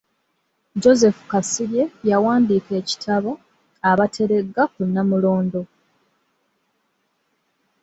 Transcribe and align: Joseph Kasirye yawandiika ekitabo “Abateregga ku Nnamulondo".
Joseph 0.81 1.19
Kasirye 1.31 1.83
yawandiika 2.09 2.71
ekitabo 2.81 3.31
“Abateregga 3.89 4.63
ku 4.73 4.81
Nnamulondo". 4.87 5.61